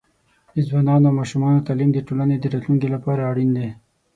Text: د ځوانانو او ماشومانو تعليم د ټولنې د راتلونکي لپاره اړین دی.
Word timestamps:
د 0.53 0.55
ځوانانو 0.67 1.05
او 1.09 1.17
ماشومانو 1.19 1.65
تعليم 1.67 1.89
د 1.93 1.99
ټولنې 2.07 2.35
د 2.39 2.45
راتلونکي 2.53 2.87
لپاره 2.95 3.21
اړین 3.31 3.49
دی. 3.57 3.69